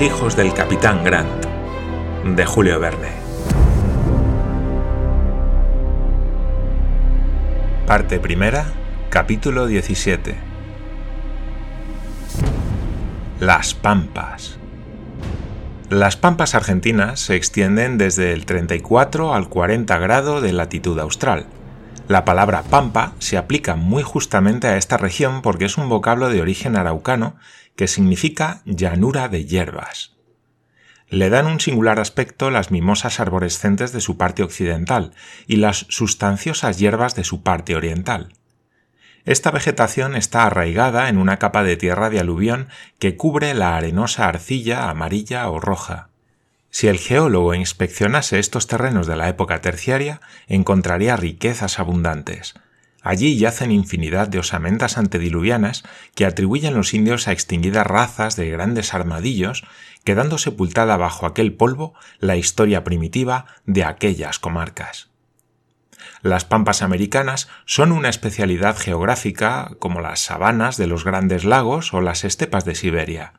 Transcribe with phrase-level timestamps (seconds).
[0.00, 1.44] Hijos del capitán Grant,
[2.24, 3.08] de Julio Verne.
[7.84, 8.66] Parte primera,
[9.10, 10.36] capítulo 17.
[13.40, 14.58] Las Pampas.
[15.90, 21.46] Las Pampas argentinas se extienden desde el 34 al 40 grado de latitud austral.
[22.06, 26.40] La palabra pampa se aplica muy justamente a esta región porque es un vocablo de
[26.40, 27.34] origen araucano
[27.78, 30.16] que significa llanura de hierbas.
[31.08, 35.12] Le dan un singular aspecto las mimosas arborescentes de su parte occidental
[35.46, 38.34] y las sustanciosas hierbas de su parte oriental.
[39.24, 42.66] Esta vegetación está arraigada en una capa de tierra de aluvión
[42.98, 46.08] que cubre la arenosa arcilla amarilla o roja.
[46.70, 52.54] Si el geólogo inspeccionase estos terrenos de la época terciaria, encontraría riquezas abundantes,
[53.08, 55.82] Allí yacen infinidad de osamentas antediluvianas
[56.14, 59.64] que atribuyen los indios a extinguidas razas de grandes armadillos,
[60.04, 65.08] quedando sepultada bajo aquel polvo la historia primitiva de aquellas comarcas.
[66.20, 72.02] Las pampas americanas son una especialidad geográfica como las sabanas de los grandes lagos o
[72.02, 73.32] las estepas de Siberia.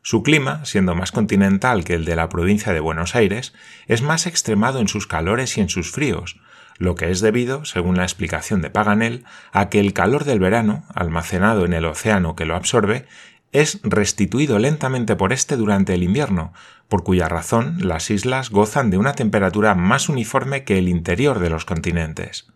[0.00, 3.52] Su clima, siendo más continental que el de la provincia de Buenos Aires,
[3.88, 6.36] es más extremado en sus calores y en sus fríos,
[6.78, 10.84] lo que es debido, según la explicación de Paganel, a que el calor del verano,
[10.94, 13.06] almacenado en el océano que lo absorbe,
[13.52, 16.52] es restituido lentamente por éste durante el invierno,
[16.88, 21.50] por cuya razón las islas gozan de una temperatura más uniforme que el interior de
[21.50, 22.48] los continentes.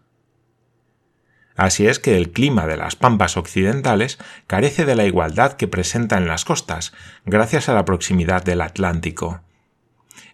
[1.56, 6.16] Así es que el clima de las pampas occidentales carece de la igualdad que presenta
[6.16, 6.92] en las costas,
[7.24, 9.42] gracias a la proximidad del Atlántico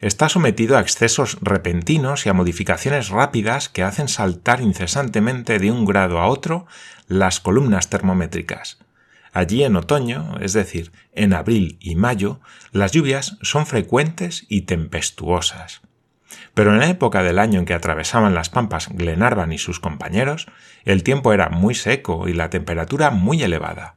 [0.01, 5.85] está sometido a excesos repentinos y a modificaciones rápidas que hacen saltar incesantemente de un
[5.85, 6.67] grado a otro
[7.09, 8.79] las columnas termométricas.
[9.33, 12.41] Allí en otoño, es decir, en abril y mayo,
[12.73, 15.83] las lluvias son frecuentes y tempestuosas.
[16.55, 20.47] Pero en la época del año en que atravesaban las pampas Glenarvan y sus compañeros,
[20.85, 23.97] el tiempo era muy seco y la temperatura muy elevada.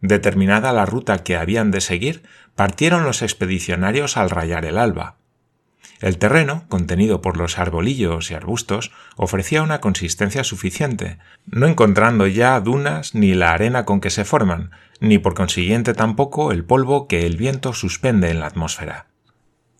[0.00, 2.22] Determinada la ruta que habían de seguir,
[2.54, 5.16] partieron los expedicionarios al rayar el alba.
[6.00, 12.58] El terreno, contenido por los arbolillos y arbustos, ofrecía una consistencia suficiente, no encontrando ya
[12.60, 17.26] dunas ni la arena con que se forman, ni por consiguiente tampoco el polvo que
[17.26, 19.06] el viento suspende en la atmósfera.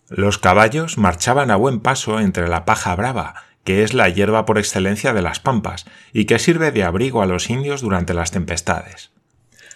[0.09, 4.57] Los caballos marchaban a buen paso entre la paja brava, que es la hierba por
[4.57, 9.12] excelencia de las pampas, y que sirve de abrigo a los indios durante las tempestades.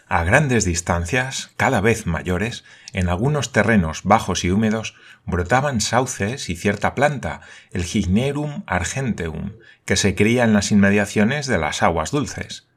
[0.10, 2.64] A grandes distancias, cada vez mayores,
[2.94, 4.96] en algunos terrenos bajos y húmedos,
[5.26, 7.42] brotaban sauces y cierta planta,
[7.72, 9.54] el Gignerum argenteum,
[9.84, 12.68] que se cría en las inmediaciones de las aguas dulces.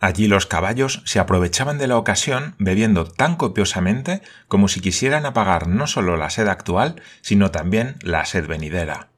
[0.00, 5.66] Allí los caballos se aprovechaban de la ocasión bebiendo tan copiosamente como si quisieran apagar
[5.66, 9.08] no solo la sed actual, sino también la sed venidera.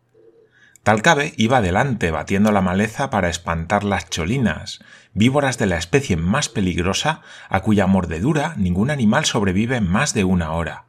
[0.85, 4.79] Talcabe iba adelante batiendo la maleza para espantar las cholinas,
[5.17, 10.53] víboras de la especie más peligrosa a cuya mordedura ningún animal sobrevive más de una
[10.53, 10.85] hora.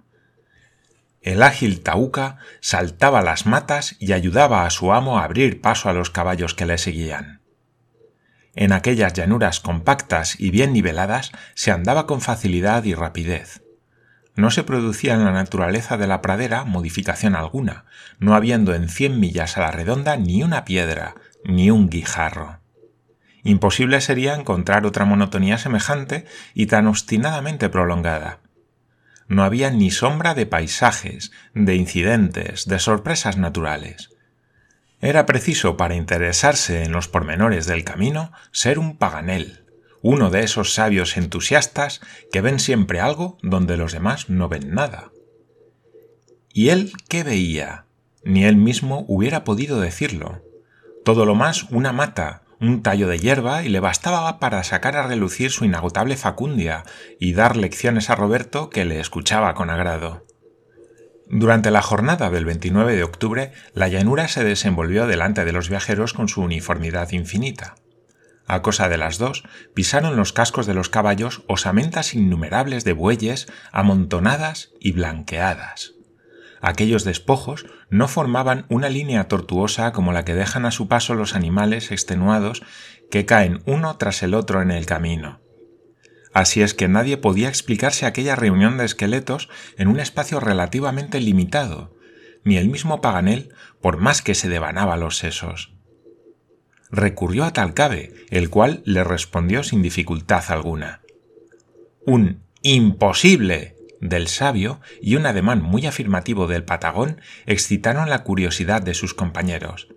[1.22, 5.94] El ágil Tauca saltaba las matas y ayudaba a su amo a abrir paso a
[5.94, 7.42] los caballos que le seguían.
[8.54, 13.64] En aquellas llanuras compactas y bien niveladas se andaba con facilidad y rapidez.
[14.36, 17.86] No se producía en la naturaleza de la pradera modificación alguna,
[18.20, 22.57] no habiendo en cien millas a la redonda ni una piedra, ni un guijarro.
[23.44, 28.40] Imposible sería encontrar otra monotonía semejante y tan obstinadamente prolongada.
[29.28, 34.10] No había ni sombra de paisajes, de incidentes, de sorpresas naturales.
[35.00, 39.66] Era preciso para interesarse en los pormenores del camino ser un paganel,
[40.02, 42.02] uno de esos sabios entusiastas
[42.32, 45.12] que ven siempre algo donde los demás no ven nada.
[46.54, 47.86] ¿Y él qué veía?
[48.24, 50.44] Ni él mismo hubiera podido decirlo.
[51.06, 55.08] Todo lo más una mata, un tallo de hierba y le bastaba para sacar a
[55.08, 56.84] relucir su inagotable facundia
[57.20, 60.26] y dar lecciones a Roberto que le escuchaba con agrado.
[61.30, 66.14] Durante la jornada del 29 de octubre, la llanura se desenvolvió delante de los viajeros
[66.14, 67.76] con su uniformidad infinita.
[68.48, 69.44] A cosa de las dos,
[69.74, 75.97] pisaron los cascos de los caballos osamentas innumerables de bueyes amontonadas y blanqueadas.
[76.62, 81.36] Aquellos despojos no formaban una línea tortuosa como la que dejan a su paso los
[81.36, 82.64] animales extenuados
[83.12, 85.40] que caen uno tras el otro en el camino.
[86.34, 91.96] Así es que nadie podía explicarse aquella reunión de esqueletos en un espacio relativamente limitado,
[92.44, 95.78] ni el mismo Paganel, por más que se devanaba los sesos
[96.92, 101.02] recurrió a Talcabe, el cual le respondió sin dificultad alguna.
[102.06, 108.94] Un imposible, del sabio y un ademán muy afirmativo del patagón excitaron la curiosidad de
[108.94, 109.88] sus compañeros.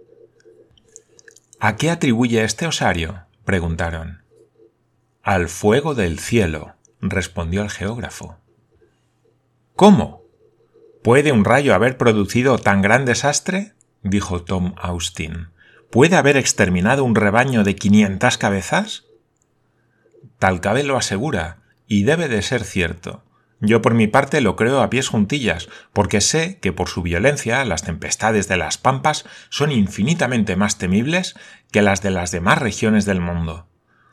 [1.58, 3.26] ¿A qué atribuye este osario?
[3.44, 4.22] preguntaron.
[5.22, 8.38] Al fuego del cielo, respondió el geógrafo.
[9.76, 10.22] ¿Cómo?
[11.02, 13.74] ¿Puede un rayo haber producido tan gran desastre?
[14.02, 15.48] dijo Tom Austin.
[15.90, 19.04] ¿Puede haber exterminado un rebaño de quinientas cabezas?
[20.38, 23.24] Talcabe lo asegura, y debe de ser cierto.
[23.60, 27.64] Yo por mi parte lo creo a pies juntillas, porque sé que por su violencia
[27.64, 31.34] las tempestades de las pampas son infinitamente más temibles
[31.70, 33.68] que las de las demás regiones del mundo.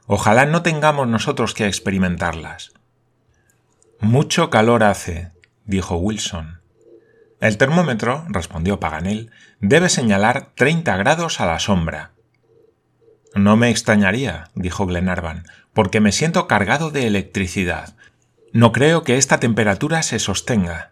[0.05, 2.73] Ojalá no tengamos nosotros que experimentarlas.
[3.99, 5.31] Mucho calor hace,
[5.65, 6.61] dijo Wilson.
[7.39, 12.11] El termómetro, respondió Paganel, debe señalar treinta grados a la sombra.
[13.35, 17.96] No me extrañaría, dijo Glenarvan, porque me siento cargado de electricidad.
[18.53, 20.91] No creo que esta temperatura se sostenga.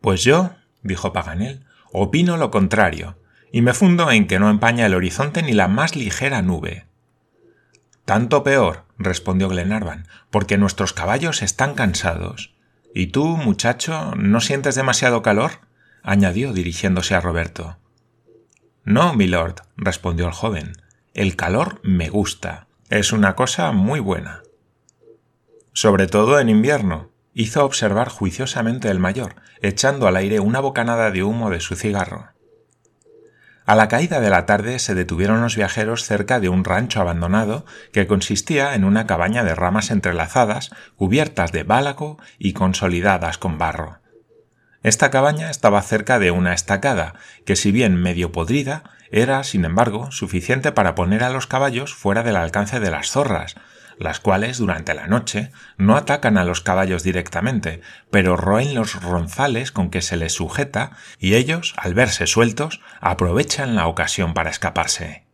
[0.00, 0.52] Pues yo,
[0.82, 3.18] dijo Paganel, opino lo contrario,
[3.52, 6.86] y me fundo en que no empaña el horizonte ni la más ligera nube.
[8.04, 12.54] Tanto peor, respondió Glenarvan, porque nuestros caballos están cansados.
[12.94, 15.52] ¿Y tú, muchacho, no sientes demasiado calor?
[16.02, 17.78] añadió dirigiéndose a Roberto.
[18.84, 20.72] No, milord, respondió el joven.
[21.12, 22.68] El calor me gusta.
[22.88, 24.42] Es una cosa muy buena.
[25.76, 31.22] Sobre todo en invierno, hizo observar juiciosamente el mayor, echando al aire una bocanada de
[31.22, 32.30] humo de su cigarro.
[33.66, 37.66] A la caída de la tarde se detuvieron los viajeros cerca de un rancho abandonado
[37.92, 43.98] que consistía en una cabaña de ramas entrelazadas, cubiertas de bálaco y consolidadas con barro.
[44.82, 50.10] Esta cabaña estaba cerca de una estacada, que si bien medio podrida, era, sin embargo,
[50.10, 53.56] suficiente para poner a los caballos fuera del alcance de las zorras,
[53.98, 59.72] las cuales durante la noche no atacan a los caballos directamente, pero roen los ronzales
[59.72, 65.24] con que se les sujeta y ellos, al verse sueltos, aprovechan la ocasión para escaparse.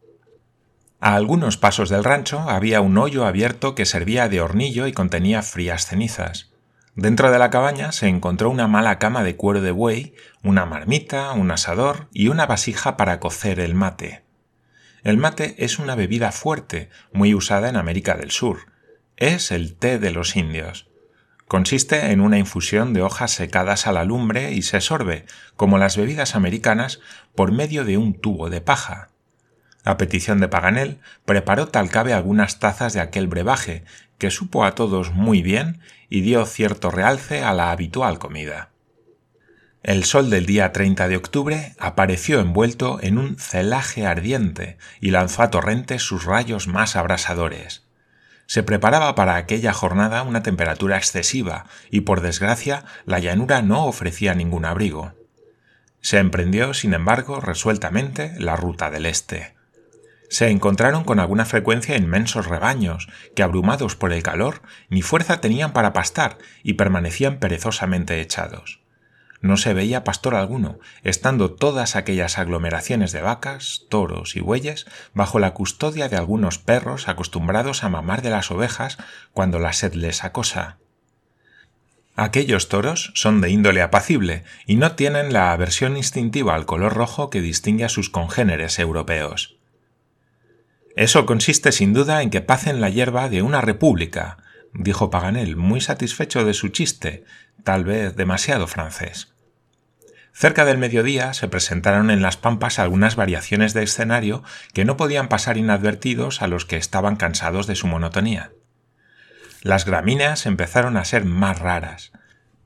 [1.01, 5.43] A algunos pasos del rancho había un hoyo abierto que servía de hornillo y contenía
[5.43, 6.53] frías cenizas.
[6.95, 10.15] Dentro de la cabaña se encontró una mala cama de cuero de buey,
[10.45, 14.25] una marmita, un asador y una vasija para cocer el mate.
[15.05, 18.73] El mate es una bebida fuerte, muy usada en América del Sur.
[19.17, 20.89] Es el té de los indios.
[21.49, 25.27] Consiste en una infusión de hojas secadas a la lumbre y se sorbe,
[25.57, 27.01] como las bebidas americanas,
[27.35, 29.09] por medio de un tubo de paja.
[29.85, 33.85] A petición de Paganel, preparó Talcabe algunas tazas de aquel brebaje,
[34.19, 38.72] que supo a todos muy bien y dio cierto realce a la habitual comida.
[39.83, 45.43] El sol del día 30 de octubre apareció envuelto en un celaje ardiente y lanzó
[45.43, 47.83] a torrentes sus rayos más abrasadores.
[48.47, 54.35] Se preparaba para aquella jornada una temperatura excesiva y por desgracia la llanura no ofrecía
[54.35, 55.15] ningún abrigo.
[56.01, 59.55] Se emprendió, sin embargo, resueltamente la ruta del este
[60.33, 65.75] se encontraron con alguna frecuencia inmensos rebaños, que abrumados por el calor, ni fuerza tenían
[65.75, 68.82] para pastar y permanecían perezosamente echados.
[69.43, 75.41] No se veía pastor alguno, estando todas aquellas aglomeraciones de vacas, toros y bueyes bajo
[75.41, 78.99] la custodia de algunos perros acostumbrados a mamar de las ovejas
[79.33, 80.79] cuando la sed les acosa.
[82.15, 87.29] Aquellos toros son de índole apacible y no tienen la aversión instintiva al color rojo
[87.29, 89.57] que distingue a sus congéneres europeos.
[90.95, 94.37] Eso consiste sin duda en que pacen la hierba de una república,
[94.73, 97.25] dijo Paganel, muy satisfecho de su chiste,
[97.65, 99.32] tal vez demasiado francés.
[100.33, 105.29] Cerca del mediodía se presentaron en las pampas algunas variaciones de escenario que no podían
[105.29, 108.53] pasar inadvertidos a los que estaban cansados de su monotonía.
[109.63, 112.13] Las gramíneas empezaron a ser más raras,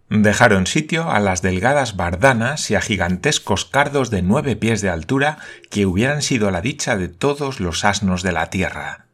[0.09, 5.39] Dejaron sitio a las delgadas bardanas y a gigantescos cardos de nueve pies de altura
[5.69, 9.06] que hubieran sido la dicha de todos los asnos de la tierra.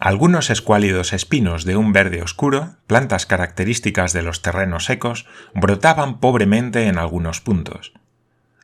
[0.00, 6.86] Algunos escuálidos espinos de un verde oscuro, plantas características de los terrenos secos, brotaban pobremente
[6.86, 7.92] en algunos puntos.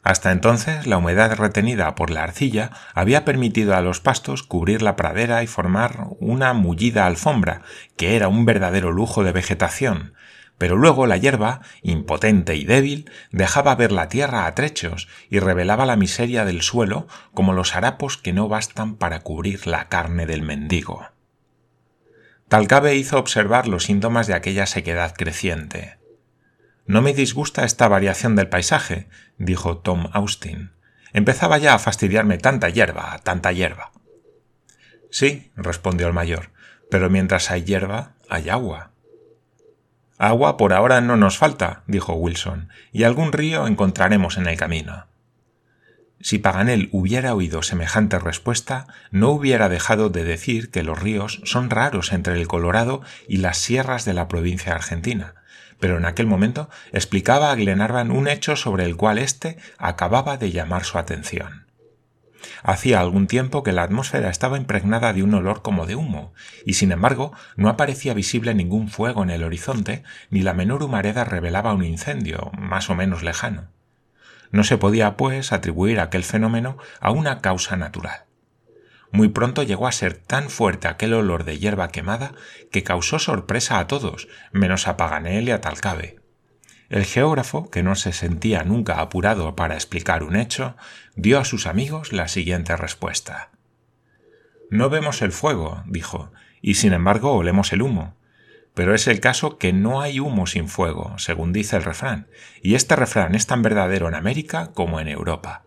[0.04, 4.94] Hasta entonces la humedad retenida por la arcilla había permitido a los pastos cubrir la
[4.94, 7.62] pradera y formar una mullida alfombra,
[7.96, 10.14] que era un verdadero lujo de vegetación,
[10.56, 15.84] pero luego la hierba, impotente y débil, dejaba ver la tierra a trechos y revelaba
[15.84, 20.42] la miseria del suelo como los harapos que no bastan para cubrir la carne del
[20.42, 21.13] mendigo.
[22.48, 25.98] Talcabe hizo observar los síntomas de aquella sequedad creciente.
[26.86, 29.08] No me disgusta esta variación del paisaje,
[29.38, 30.72] dijo Tom Austin.
[31.12, 33.92] Empezaba ya a fastidiarme tanta hierba, tanta hierba.
[35.10, 36.50] Sí, respondió el mayor,
[36.90, 38.90] pero mientras hay hierba, hay agua.
[40.18, 45.06] Agua por ahora no nos falta, dijo Wilson, y algún río encontraremos en el camino.
[46.34, 51.70] Si Paganel hubiera oído semejante respuesta, no hubiera dejado de decir que los ríos son
[51.70, 55.36] raros entre el Colorado y las sierras de la provincia argentina,
[55.78, 60.50] pero en aquel momento explicaba a Glenarvan un hecho sobre el cual éste acababa de
[60.50, 61.66] llamar su atención.
[62.64, 66.32] Hacía algún tiempo que la atmósfera estaba impregnada de un olor como de humo,
[66.66, 71.22] y sin embargo no aparecía visible ningún fuego en el horizonte, ni la menor humareda
[71.22, 73.68] revelaba un incendio, más o menos lejano.
[74.50, 78.24] No se podía, pues, atribuir aquel fenómeno a una causa natural.
[79.10, 82.32] Muy pronto llegó a ser tan fuerte aquel olor de hierba quemada
[82.72, 86.18] que causó sorpresa a todos, menos a Paganel y a Talcabe.
[86.88, 90.76] El geógrafo, que no se sentía nunca apurado para explicar un hecho,
[91.14, 93.50] dio a sus amigos la siguiente respuesta.
[94.70, 98.16] No vemos el fuego, dijo, y sin embargo olemos el humo.
[98.74, 102.26] Pero es el caso que no hay humo sin fuego, según dice el refrán,
[102.60, 105.62] y este refrán es tan verdadero en América como en Europa.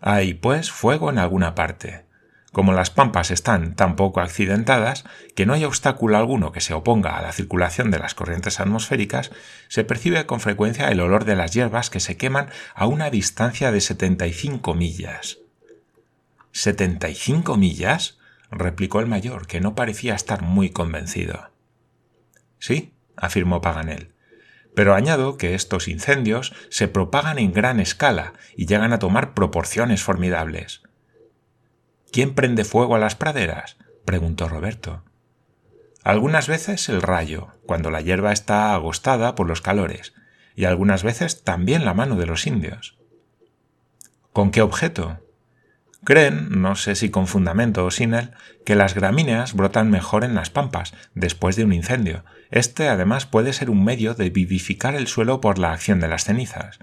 [0.00, 2.04] Hay, pues, fuego en alguna parte.
[2.50, 7.16] Como las pampas están tan poco accidentadas que no hay obstáculo alguno que se oponga
[7.16, 9.30] a la circulación de las corrientes atmosféricas,
[9.68, 13.70] se percibe con frecuencia el olor de las hierbas que se queman a una distancia
[13.70, 15.38] de 75 millas.
[16.52, 18.18] ¿75 millas?
[18.50, 21.51] replicó el mayor, que no parecía estar muy convencido.
[22.62, 24.12] Sí, afirmó Paganel.
[24.76, 30.04] Pero añado que estos incendios se propagan en gran escala y llegan a tomar proporciones
[30.04, 30.80] formidables.
[32.12, 33.78] ¿Quién prende fuego a las praderas?
[34.04, 35.02] preguntó Roberto.
[36.04, 40.14] Algunas veces el rayo, cuando la hierba está agostada por los calores,
[40.54, 42.96] y algunas veces también la mano de los indios.
[44.32, 45.18] ¿Con qué objeto?
[46.04, 48.30] Creen, no sé si con fundamento o sin él,
[48.64, 52.24] que las gramíneas brotan mejor en las pampas después de un incendio.
[52.50, 56.24] Este además puede ser un medio de vivificar el suelo por la acción de las
[56.24, 56.80] cenizas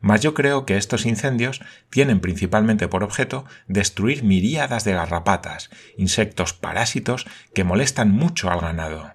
[0.00, 1.60] mas yo creo que estos incendios
[1.90, 9.14] tienen principalmente por objeto destruir miríadas de garrapatas, insectos parásitos que molestan mucho al ganado.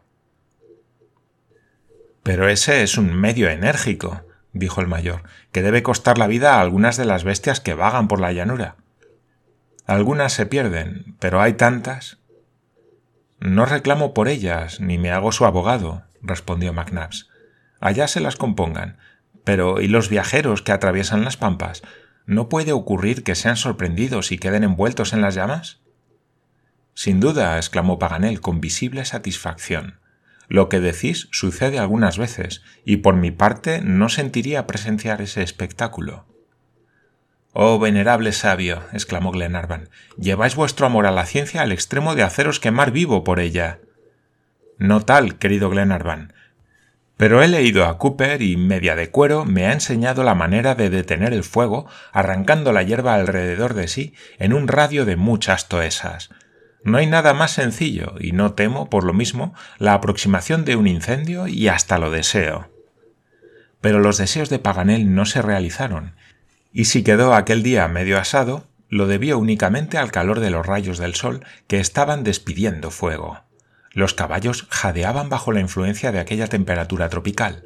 [2.23, 6.61] Pero ese es un medio enérgico, dijo el mayor, que debe costar la vida a
[6.61, 8.77] algunas de las bestias que vagan por la llanura.
[9.85, 12.17] Algunas se pierden, pero hay tantas.
[13.39, 17.29] No reclamo por ellas, ni me hago su abogado, respondió McNabbs.
[17.79, 18.97] Allá se las compongan,
[19.43, 21.83] pero ¿y los viajeros que atraviesan las pampas?
[22.25, 25.81] ¿No puede ocurrir que sean sorprendidos y queden envueltos en las llamas?
[26.95, 29.99] Sin duda, exclamó Paganel con visible satisfacción.
[30.47, 36.25] Lo que decís sucede algunas veces, y por mi parte no sentiría presenciar ese espectáculo.
[37.57, 42.59] Oh venerable sabio, exclamó Glenarvan, lleváis vuestro amor a la ciencia al extremo de haceros
[42.59, 43.79] quemar vivo por ella.
[44.77, 46.33] No tal, querido Glenarvan,
[47.15, 50.89] pero he leído a Cooper y media de cuero me ha enseñado la manera de
[50.89, 56.31] detener el fuego arrancando la hierba alrededor de sí en un radio de muchas toesas.
[56.83, 60.87] No hay nada más sencillo y no temo, por lo mismo, la aproximación de un
[60.87, 62.69] incendio y hasta lo deseo.
[63.79, 66.15] Pero los deseos de Paganel no se realizaron,
[66.75, 70.97] y si quedó aquel día medio asado, lo debió únicamente al calor de los rayos
[70.97, 73.39] del sol que estaban despidiendo fuego.
[73.93, 77.63] Los caballos jadeaban bajo la influencia de aquella temperatura tropical.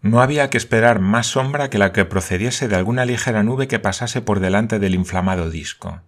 [0.00, 3.78] No había que esperar más sombra que la que procediese de alguna ligera nube que
[3.78, 6.00] pasase por delante del inflamado disco.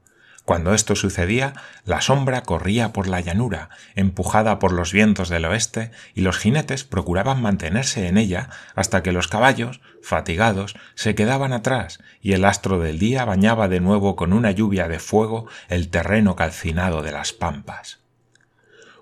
[0.48, 1.52] Cuando esto sucedía,
[1.84, 6.84] la sombra corría por la llanura, empujada por los vientos del oeste, y los jinetes
[6.84, 12.78] procuraban mantenerse en ella hasta que los caballos, fatigados, se quedaban atrás, y el astro
[12.78, 17.34] del día bañaba de nuevo con una lluvia de fuego el terreno calcinado de las
[17.34, 17.98] pampas.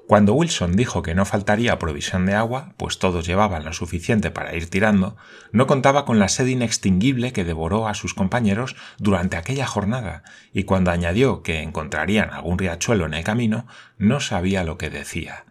[0.06, 4.54] Cuando Wilson dijo que no faltaría provisión de agua, pues todos llevaban lo suficiente para
[4.54, 5.16] ir tirando,
[5.50, 10.22] no contaba con la sed inextinguible que devoró a sus compañeros durante aquella jornada,
[10.52, 13.66] y cuando añadió que encontrarían algún riachuelo en el camino,
[13.98, 15.44] no sabía lo que decía.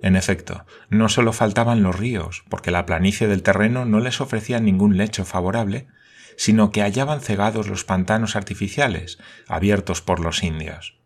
[0.00, 4.60] En efecto, no solo faltaban los ríos, porque la planicie del terreno no les ofrecía
[4.60, 5.88] ningún lecho favorable,
[6.36, 10.99] sino que hallaban cegados los pantanos artificiales, abiertos por los indios.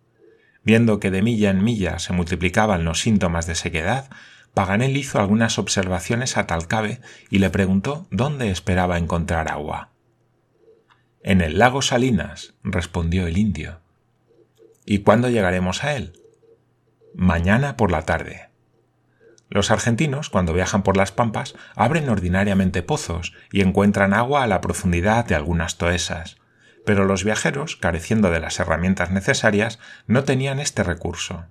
[0.65, 4.09] Viendo que de milla en milla se multiplicaban los síntomas de sequedad,
[4.55, 9.91] Paganel hizo algunas observaciones a Talcabe y le preguntó dónde esperaba encontrar agua.
[11.23, 13.81] En el lago Salinas, respondió el indio.
[14.87, 16.13] ¿Y cuándo llegaremos a él?
[17.15, 18.49] Mañana por la tarde.
[19.51, 24.61] Los argentinos, cuando viajan por las pampas, abren ordinariamente pozos y encuentran agua a la
[24.61, 26.39] profundidad de algunas toesas
[26.85, 31.47] pero los viajeros, careciendo de las herramientas necesarias, no tenían este recurso.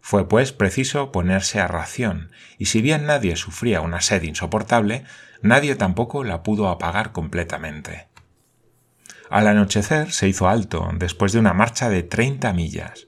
[0.00, 5.04] Fue pues preciso ponerse a ración, y si bien nadie sufría una sed insoportable,
[5.42, 8.08] nadie tampoco la pudo apagar completamente.
[9.28, 13.06] Al anochecer se hizo alto, después de una marcha de treinta millas.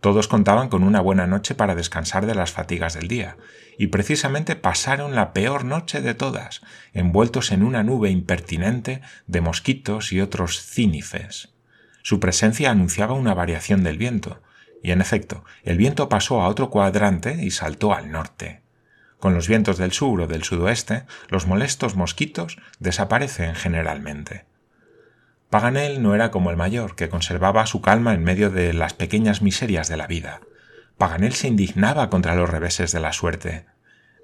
[0.00, 3.36] Todos contaban con una buena noche para descansar de las fatigas del día,
[3.78, 6.60] y precisamente pasaron la peor noche de todas,
[6.92, 11.54] envueltos en una nube impertinente de mosquitos y otros cínifes.
[12.02, 14.42] Su presencia anunciaba una variación del viento,
[14.82, 18.62] y en efecto, el viento pasó a otro cuadrante y saltó al norte.
[19.18, 24.46] Con los vientos del sur o del sudoeste, los molestos mosquitos desaparecen generalmente.
[25.50, 29.42] Paganel no era como el mayor, que conservaba su calma en medio de las pequeñas
[29.42, 30.40] miserias de la vida.
[31.00, 33.64] Paganel se indignaba contra los reveses de la suerte.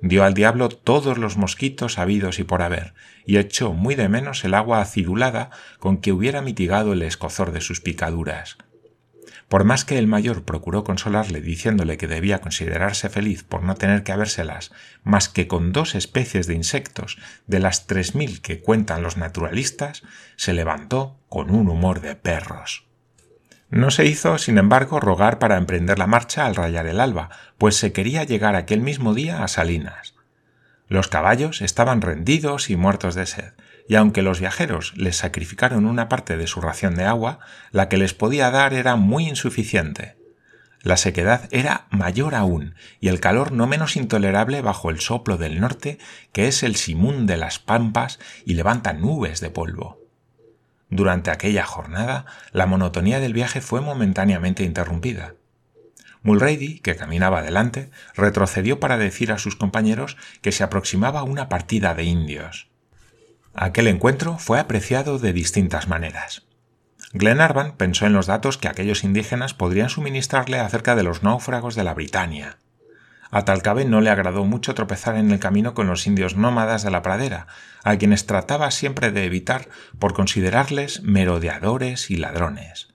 [0.02, 2.92] Dio al diablo todos los mosquitos habidos y por haber,
[3.24, 7.62] y echó muy de menos el agua acidulada con que hubiera mitigado el escozor de
[7.62, 8.58] sus picaduras.
[9.48, 14.02] Por más que el mayor procuró consolarle diciéndole que debía considerarse feliz por no tener
[14.02, 14.70] que habérselas
[15.02, 17.16] más que con dos especies de insectos
[17.46, 20.02] de las tres mil que cuentan los naturalistas,
[20.36, 22.86] se levantó con un humor de perros.
[23.68, 27.76] No se hizo, sin embargo, rogar para emprender la marcha al rayar el alba, pues
[27.76, 30.14] se quería llegar aquel mismo día a Salinas.
[30.88, 33.54] Los caballos estaban rendidos y muertos de sed,
[33.88, 37.40] y aunque los viajeros les sacrificaron una parte de su ración de agua,
[37.72, 40.16] la que les podía dar era muy insuficiente.
[40.82, 45.60] La sequedad era mayor aún, y el calor no menos intolerable bajo el soplo del
[45.60, 45.98] norte,
[46.32, 50.05] que es el simún de las pampas y levanta nubes de polvo.
[50.88, 55.34] Durante aquella jornada, la monotonía del viaje fue momentáneamente interrumpida.
[56.22, 61.94] Mulrady, que caminaba adelante, retrocedió para decir a sus compañeros que se aproximaba una partida
[61.94, 62.68] de indios.
[63.54, 66.46] Aquel encuentro fue apreciado de distintas maneras.
[67.12, 71.84] Glenarvan pensó en los datos que aquellos indígenas podrían suministrarle acerca de los náufragos de
[71.84, 72.58] la Britania.
[73.36, 76.90] A Talcabe no le agradó mucho tropezar en el camino con los indios nómadas de
[76.90, 77.46] la pradera,
[77.84, 79.68] a quienes trataba siempre de evitar
[79.98, 82.94] por considerarles merodeadores y ladrones.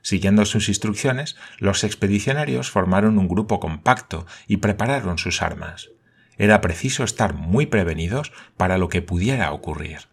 [0.00, 5.90] Siguiendo sus instrucciones, los expedicionarios formaron un grupo compacto y prepararon sus armas
[6.38, 10.08] era preciso estar muy prevenidos para lo que pudiera ocurrir.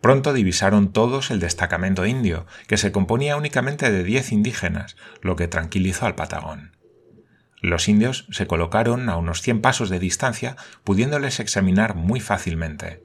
[0.00, 5.48] Pronto divisaron todos el destacamento indio, que se componía únicamente de diez indígenas, lo que
[5.48, 6.77] tranquilizó al Patagón.
[7.60, 13.02] Los indios se colocaron a unos cien pasos de distancia, pudiéndoles examinar muy fácilmente.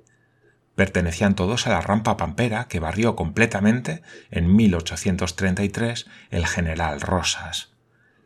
[0.75, 7.73] Pertenecían todos a la rampa pampera que barrió completamente en 1833 el general Rosas.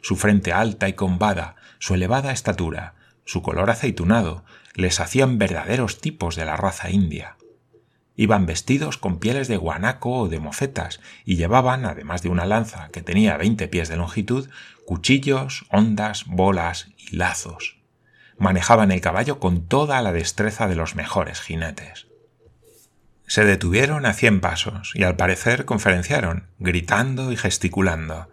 [0.02, 6.36] Su frente alta y combada, su elevada estatura, su color aceitunado, les hacían verdaderos tipos
[6.36, 7.36] de la raza india.
[8.16, 12.90] Iban vestidos con pieles de guanaco o de mofetas y llevaban, además de una lanza
[12.92, 14.50] que tenía veinte pies de longitud,
[14.88, 17.76] cuchillos, ondas, bolas y lazos.
[18.38, 22.08] Manejaban el caballo con toda la destreza de los mejores jinetes.
[23.28, 28.30] Se detuvieron a cien pasos y al parecer conferenciaron, gritando y gesticulando,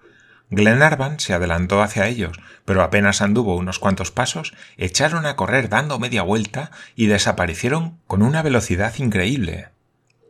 [0.49, 5.99] Glenarvan se adelantó hacia ellos, pero apenas anduvo unos cuantos pasos, echaron a correr dando
[5.99, 9.71] media vuelta y desaparecieron con una velocidad increíble.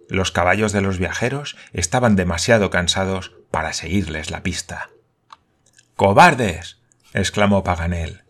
[0.08, 4.88] Los caballos de los viajeros estaban demasiado cansados para seguirles la pista.
[5.96, 6.80] ¡Cobardes!
[7.12, 8.24] exclamó Paganel.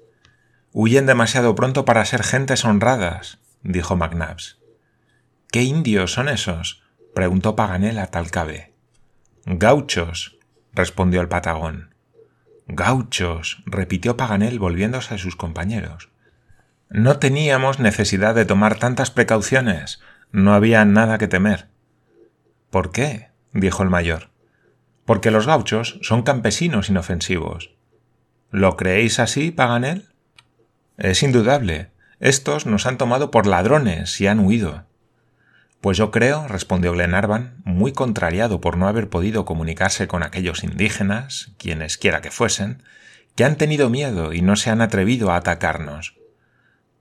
[0.72, 4.58] Huyen demasiado pronto para ser gentes honradas, dijo McNabbs.
[5.50, 6.82] ¿Qué indios son esos?
[7.14, 8.74] preguntó Paganel a Talcabe.
[9.46, 10.36] Gauchos,
[10.74, 11.94] respondió el patagón.
[12.66, 16.10] Gauchos, repitió Paganel volviéndose a sus compañeros.
[16.90, 20.00] No teníamos necesidad de tomar tantas precauciones.
[20.32, 21.68] No había nada que temer.
[22.70, 23.30] ¿Por qué?
[23.52, 24.33] dijo el mayor.
[25.04, 27.74] Porque los gauchos son campesinos inofensivos.
[28.50, 30.08] ¿Lo creéis así, Paganel?
[30.96, 31.90] Es indudable.
[32.20, 34.84] Estos nos han tomado por ladrones y han huido.
[35.80, 41.52] Pues yo creo, respondió Glenarvan, muy contrariado por no haber podido comunicarse con aquellos indígenas,
[41.58, 42.82] quienes quiera que fuesen,
[43.34, 46.16] que han tenido miedo y no se han atrevido a atacarnos.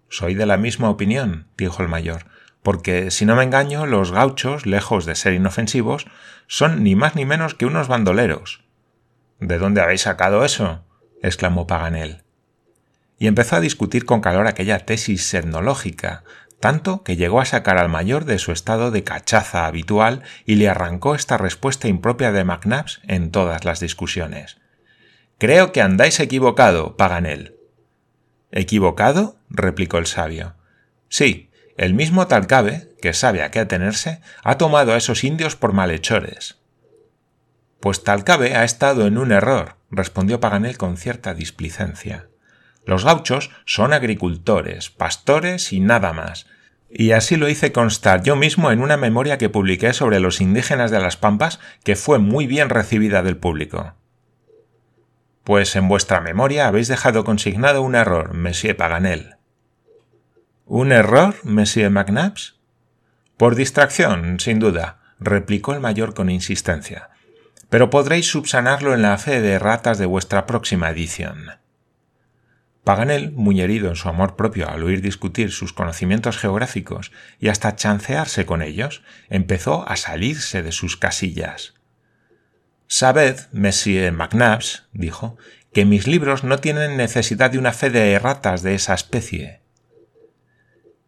[0.10, 2.26] Soy de la misma opinión, dijo el mayor,
[2.63, 6.08] porque, si no me engaño, los gauchos, lejos de ser inofensivos,
[6.47, 8.63] son ni más ni menos que unos bandoleros.
[9.39, 10.84] ¿De dónde habéis sacado eso?
[11.21, 12.23] exclamó Paganel.
[13.19, 16.23] Y empezó a discutir con calor aquella tesis etnológica,
[16.60, 20.69] tanto que llegó a sacar al mayor de su estado de cachaza habitual y le
[20.69, 24.58] arrancó esta respuesta impropia de McNabbs en todas las discusiones.
[25.38, 27.58] Creo que andáis equivocado, Paganel.
[28.52, 29.36] ¿Equivocado?
[29.49, 30.56] replicó el sabio.
[31.10, 35.74] Sí, el mismo Talcabe, que sabe a qué atenerse, ha tomado a esos indios por
[35.74, 36.60] malhechores.
[37.80, 42.28] Pues Talcabe ha estado en un error, respondió Paganel con cierta displicencia.
[42.86, 46.48] Los gauchos son agricultores, pastores y nada más.
[46.90, 50.92] Y así lo hice constar yo mismo en una memoria que publiqué sobre los indígenas
[50.92, 53.96] de las Pampas que fue muy bien recibida del público.
[55.44, 59.38] Pues en vuestra memoria habéis dejado consignado un error, Monsieur Paganel.
[60.65, 62.56] ¿Un error, Monsieur McNabbs?
[63.36, 67.10] Por distracción, sin duda, replicó el mayor con insistencia.
[67.69, 71.52] Pero podréis subsanarlo en la fe de ratas de vuestra próxima edición.
[72.86, 77.76] Paganel, muy herido en su amor propio al oír discutir sus conocimientos geográficos y hasta
[77.76, 81.73] chancearse con ellos, empezó a salirse de sus casillas.
[82.88, 85.38] Sabed, Monsieur McNabbs, dijo,
[85.73, 89.62] que mis libros no tienen necesidad de una fe de erratas de esa especie.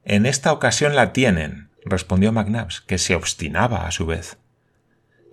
[0.08, 4.38] En esta ocasión la tienen, respondió McNabbs, que se obstinaba a su vez.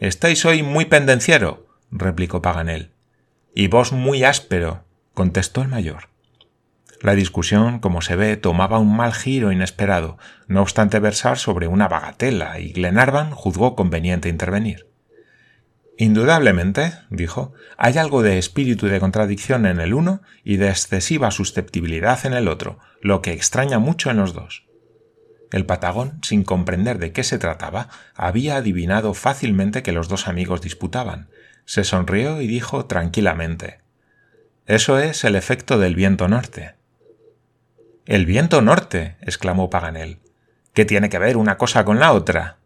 [0.00, 2.90] Estáis hoy muy pendenciero, replicó Paganel.
[3.54, 6.08] Y vos muy áspero, contestó el mayor.
[7.02, 11.86] La discusión, como se ve, tomaba un mal giro inesperado, no obstante versar sobre una
[11.86, 14.86] bagatela, y Glenarvan juzgó conveniente intervenir.
[15.98, 22.24] Indudablemente, dijo, hay algo de espíritu de contradicción en el uno y de excesiva susceptibilidad
[22.24, 24.64] en el otro, lo que extraña mucho en los dos.
[25.50, 30.62] El patagón, sin comprender de qué se trataba, había adivinado fácilmente que los dos amigos
[30.62, 31.28] disputaban.
[31.66, 33.80] Se sonrió y dijo tranquilamente
[34.66, 36.76] Eso es el efecto del viento norte.
[38.06, 39.16] El viento norte.
[39.20, 40.20] exclamó Paganel.
[40.72, 42.58] ¿Qué tiene que ver una cosa con la otra?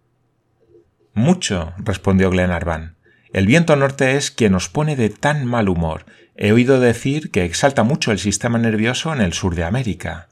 [1.12, 2.96] Mucho, respondió Glenarvan.
[3.33, 6.07] El viento norte es quien nos pone de tan mal humor.
[6.38, 10.29] He oído decir que exalta mucho el sistema nervioso en el sur de América.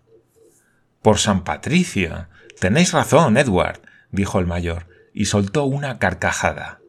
[1.01, 2.29] Por San Patricio.
[2.61, 6.81] Tenéis razón, Edward, dijo el mayor, y soltó una carcajada.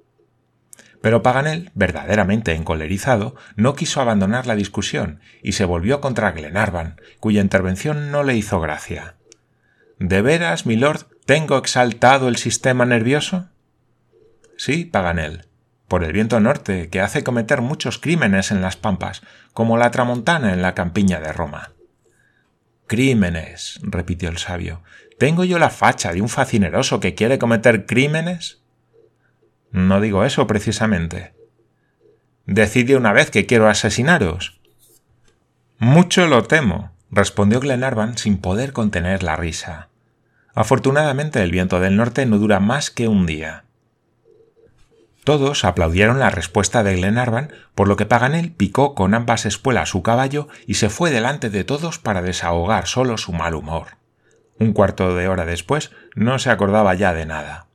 [1.02, 7.42] Pero Paganel, verdaderamente encolerizado, no quiso abandonar la discusión y se volvió contra Glenarvan, cuya
[7.42, 9.16] intervención no le hizo gracia.
[9.98, 13.50] ¿De veras, milord, tengo exaltado el sistema nervioso?
[14.58, 15.46] Sí, Paganel,
[15.88, 19.22] por el viento norte, que hace cometer muchos crímenes en las pampas,
[19.54, 21.72] como la tramontana en la campiña de Roma.
[22.88, 24.84] Crímenes, repitió el sabio.
[25.18, 28.62] ¿Tengo yo la facha de un facineroso que quiere cometer crímenes?
[29.72, 31.34] No digo eso precisamente.
[32.46, 34.60] Decide una vez que quiero asesinaros.
[35.78, 39.90] Mucho lo temo, respondió Glenarvan sin poder contener la risa.
[40.54, 43.65] Afortunadamente el viento del norte no dura más que un día.
[45.26, 50.04] Todos aplaudieron la respuesta de Glenarvan, por lo que Paganel picó con ambas espuelas su
[50.04, 53.98] caballo y se fue delante de todos para desahogar solo su mal humor.
[54.60, 57.66] Un cuarto de hora después no se acordaba ya de nada.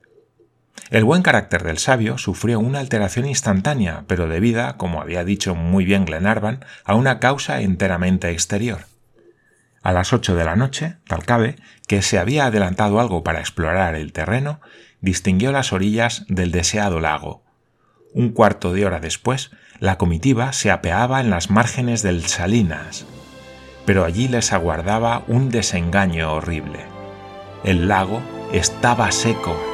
[0.91, 5.85] El buen carácter del sabio sufrió una alteración instantánea, pero debida, como había dicho muy
[5.85, 8.90] bien Glenarvan, a una causa enteramente exterior.
[9.83, 14.13] A las ocho de la noche, Talcabe, que se había adelantado algo para explorar el
[14.13, 14.61] terreno,
[15.01, 17.43] distinguió las orillas del deseado lago.
[18.13, 23.07] Un cuarto de hora después, la comitiva se apeaba en las márgenes del Salinas,
[23.87, 26.81] pero allí les aguardaba un desengaño horrible.
[27.65, 28.21] El lago
[28.53, 29.70] estaba seco